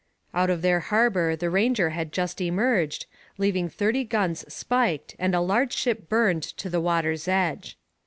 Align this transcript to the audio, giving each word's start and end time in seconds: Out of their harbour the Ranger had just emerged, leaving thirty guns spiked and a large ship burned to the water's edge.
Out 0.33 0.49
of 0.49 0.63
their 0.63 0.79
harbour 0.79 1.35
the 1.35 1.51
Ranger 1.51 1.91
had 1.91 2.11
just 2.11 2.41
emerged, 2.41 3.05
leaving 3.37 3.69
thirty 3.69 4.03
guns 4.03 4.43
spiked 4.51 5.15
and 5.19 5.35
a 5.35 5.41
large 5.41 5.73
ship 5.73 6.09
burned 6.09 6.41
to 6.41 6.71
the 6.71 6.81
water's 6.81 7.27
edge. 7.27 7.77